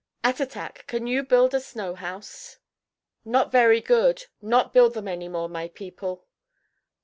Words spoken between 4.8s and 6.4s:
them any more, my people."